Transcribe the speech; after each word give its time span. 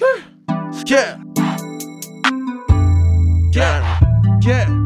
Yeah. 0.00 1.18
Yeah. 3.52 4.00
Yeah. 4.42 4.82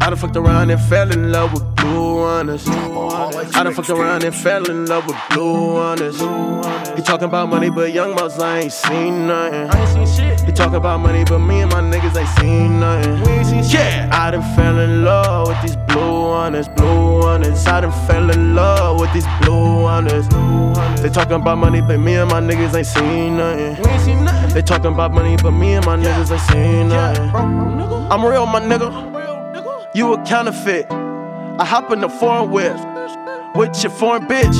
I 0.00 0.10
done 0.10 0.16
fucked 0.16 0.36
around 0.36 0.70
and 0.70 0.80
fell 0.80 1.10
in 1.12 1.32
love 1.32 1.52
with 1.52 1.62
blue 1.76 2.16
hunnids. 2.18 2.66
I 3.54 3.62
done 3.62 3.74
fucked 3.74 3.90
around 3.90 4.24
and 4.24 4.34
fell 4.34 4.70
in 4.70 4.86
love 4.86 5.06
with 5.06 5.16
blue 5.30 5.74
hunnids. 5.74 6.96
He 6.96 7.02
talking 7.02 7.26
about 7.26 7.48
money, 7.50 7.68
but 7.68 7.92
young 7.92 8.14
mouse, 8.14 8.38
I 8.38 8.60
ain't 8.60 8.72
seen 8.72 9.26
nothing. 9.26 9.68
I 9.68 9.80
ain't 9.80 10.08
seen 10.08 10.28
shit. 10.28 10.40
He 10.40 10.52
talk 10.52 10.72
about 10.72 11.00
money, 11.00 11.24
but 11.24 11.40
me 11.40 11.60
and 11.60 11.70
my 11.70 11.80
niggas 11.80 12.16
ain't 12.16 12.28
seen 12.38 12.80
nothing. 12.80 13.20
We 13.22 13.32
ain't 13.32 13.46
seen 13.46 13.62
shit. 13.64 13.80
Yeah, 13.80 14.10
I 14.12 14.30
done 14.30 14.56
fell 14.56 14.78
in 14.78 15.04
love 15.04 15.48
with 15.48 15.60
these 15.62 15.76
blue 15.88 16.32
hunnids, 16.36 16.74
blue 16.76 17.22
hunnids. 17.22 17.66
I 17.66 17.80
done 17.82 18.06
fell 18.06 18.30
in 18.30 18.54
love 18.54 19.00
with 19.00 19.12
these 19.12 19.26
blue 19.42 19.84
hunnids. 19.84 20.26
They 21.02 21.10
talking 21.10 21.34
about 21.34 21.58
money, 21.58 21.80
but 21.80 21.98
me 21.98 22.14
and 22.14 22.30
my 22.30 22.40
niggas 22.40 22.74
ain't 22.74 22.86
seen 22.86 23.36
nothing. 23.36 23.76
They 24.56 24.62
talking 24.62 24.90
about 24.90 25.12
money, 25.12 25.36
but 25.36 25.50
me 25.50 25.74
and 25.74 25.84
my 25.84 25.98
niggas 25.98 26.32
ain't 26.32 26.40
seen 26.40 26.88
nothing. 26.88 27.28
I'm 28.10 28.24
real, 28.24 28.46
my 28.46 28.58
nigga. 28.58 28.88
You 29.94 30.14
a 30.14 30.24
counterfeit. 30.24 30.86
I 30.90 31.62
hop 31.62 31.92
in 31.92 32.00
the 32.00 32.08
foreign 32.08 32.50
whip 32.50 32.74
with 33.54 33.82
your 33.82 33.92
foreign 33.92 34.26
bitch. 34.26 34.56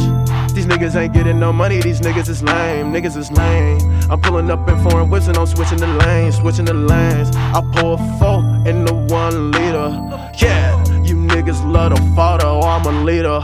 These 0.53 0.67
niggas 0.67 0.95
ain't 0.97 1.15
getting 1.15 1.41
no 1.41 1.51
money, 1.51 1.81
these 1.81 2.03
niggas 2.03 2.29
is 2.29 2.43
lame, 2.43 2.93
niggas 2.93 3.17
is 3.17 3.33
lame. 3.33 3.81
I'm 4.11 4.21
pulling 4.21 4.51
up 4.51 4.69
in 4.69 4.79
foreign 4.83 5.09
whips 5.09 5.29
and 5.29 5.39
I'm 5.39 5.47
switching 5.47 5.79
the 5.79 5.87
lanes, 5.87 6.37
switching 6.37 6.67
the 6.67 6.75
lanes. 6.75 7.35
I 7.35 7.63
pour 7.77 7.95
a 7.95 8.19
four 8.19 8.41
in 8.69 8.85
the 8.85 8.93
one 8.93 9.51
liter. 9.53 9.89
Yeah, 10.37 10.77
you 11.05 11.17
niggas 11.17 11.65
love 11.73 11.97
the 11.97 12.15
photo, 12.15 12.61
I'm 12.61 12.85
a 12.85 13.03
leader. 13.03 13.41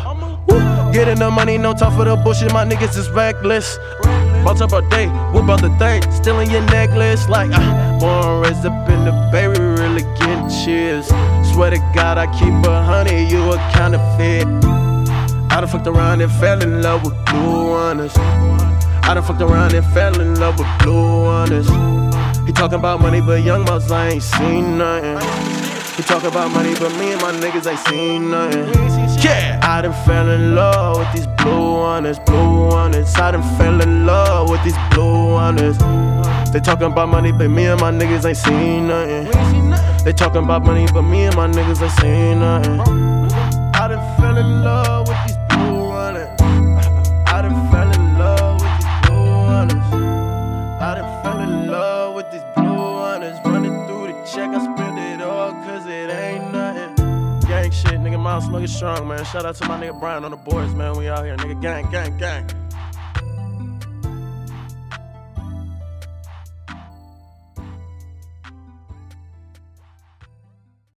Woo. 0.49 0.93
Getting 0.93 1.19
the 1.19 1.31
money, 1.31 1.57
no 1.57 1.73
time 1.73 1.97
for 1.97 2.05
the 2.05 2.17
bullshit, 2.17 2.53
my 2.53 2.67
niggas 2.67 2.99
is 2.99 3.09
reckless. 3.09 3.79
Bout 4.45 4.61
up 4.61 4.73
a 4.73 4.83
day, 4.91 5.07
what 5.33 5.45
about 5.45 5.61
the 5.61 5.71
thing? 5.79 6.03
Stealing 6.11 6.51
your 6.51 6.63
necklace, 6.63 7.29
like 7.29 7.51
uh, 7.53 7.99
born 8.01 8.43
raised 8.43 8.67
up 8.67 8.89
in 8.89 9.05
the 9.05 9.13
we 9.33 9.65
really 9.81 10.03
getting 10.19 10.49
cheers. 10.65 11.07
Swear 11.53 11.71
to 11.71 11.79
God, 11.95 12.19
I 12.19 12.27
keep 12.39 12.53
a 12.67 12.83
honey, 12.83 13.29
you 13.31 13.41
a 13.53 13.57
counterfeit. 13.73 14.47
I 15.53 15.61
done 15.61 15.69
fucked 15.69 15.87
around 15.87 16.23
and 16.23 16.33
fell 16.33 16.61
in 16.63 16.83
love 16.83 17.05
with 17.05 17.15
blue 17.27 17.77
hunnids. 17.77 18.17
I 19.05 19.15
done 19.15 19.23
fucked 19.23 19.43
around 19.43 19.75
and 19.75 19.87
fell 19.93 20.21
in 20.21 20.41
love 20.41 20.59
with 20.59 20.69
blue 20.81 21.25
hunnids. 21.27 22.47
He 22.47 22.53
talking 22.53 22.79
about 22.79 23.01
money, 23.01 23.21
but 23.21 23.45
young 23.45 23.65
mouse, 23.65 23.91
I 23.91 24.09
ain't 24.09 24.23
seen 24.23 24.79
nothing. 24.79 25.62
He 25.97 26.03
talk 26.03 26.25
about 26.25 26.51
money, 26.53 26.75
but 26.81 26.91
me 26.99 27.13
and 27.13 27.21
my 27.21 27.33
niggas 27.33 27.67
ain't 27.67 27.79
seen 27.81 28.31
nothing. 28.31 28.65
We 28.65 28.73
ain't 28.73 28.93
seen 28.93 29.09
shit. 29.11 29.25
Yeah, 29.25 29.61
I 29.63 29.83
done 29.83 29.93
fell 30.07 30.31
in 30.31 30.55
love 30.55 30.99
with 30.99 31.13
these 31.13 31.27
blue 31.27 31.77
hunnids, 31.85 32.25
blue 32.25 32.71
hunnids. 32.71 33.15
I 33.19 33.33
done 33.33 33.43
fell 33.59 33.79
in 33.83 34.07
love 34.07 34.49
with 34.49 34.65
these 34.65 34.77
blue 34.91 35.37
hunnids. 35.37 35.79
They 36.51 36.61
talking 36.61 36.87
about 36.87 37.11
money, 37.11 37.31
but 37.31 37.49
me 37.49 37.67
and 37.67 37.79
my 37.79 37.91
niggas 37.91 38.25
ain't 38.25 38.39
seen 38.39 38.89
nothing. 38.89 39.25
We 39.27 39.35
ain't 39.35 39.51
seen 39.51 39.71
nothing. 39.71 40.05
They 40.05 40.13
talking 40.15 40.45
about 40.45 40.65
money, 40.65 40.87
but 40.93 41.03
me 41.03 41.25
and 41.25 41.37
my 41.37 41.47
niggas 41.47 41.83
ain't 41.83 41.93
seen 42.01 42.41
nothing. 42.41 42.81
I 43.75 43.89
done 43.89 44.17
fell 44.19 44.39
in 44.39 44.63
love 44.65 45.09
with 45.09 45.19
these 45.27 45.37
blue 45.51 45.93
hunnids. 45.93 46.41
I 47.27 47.43
done 47.43 47.71
fell 47.71 47.93
in 47.93 48.19
love 48.19 48.61
with 48.63 48.73
these 48.79 48.89
blue 49.05 49.27
hunnids. 49.53 50.81
I 50.81 50.95
done 50.95 51.23
fell 51.23 51.41
in 51.41 51.67
love 51.71 52.15
with 52.15 52.31
these 52.33 52.45
blue 52.55 52.65
hunnids. 52.65 53.45
Running 53.45 53.87
through 53.87 54.07
the 54.07 54.15
check, 54.25 54.49
I 54.51 54.72
Smoking 58.41 58.67
strong, 58.67 59.09
man. 59.09 59.25
Shout 59.25 59.45
out 59.45 59.57
to 59.57 59.69
my 59.69 59.79
nigga 59.79 59.99
Brian 60.01 60.25
on 60.25 60.31
the 60.31 60.37
boards, 60.37 60.75
man. 60.75 60.97
We 60.97 61.09
out 61.09 61.25
here, 61.25 61.37
nigga. 61.37 61.61
Gang, 61.61 61.91
gang, 61.91 62.17
gang. 62.17 62.62